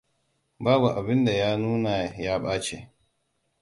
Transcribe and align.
Babu 0.63 0.87
abin 0.99 1.25
da 1.25 1.31
ya 1.31 1.57
nuna 1.57 1.91
ya 2.17 2.39
ɓace. 2.43 2.89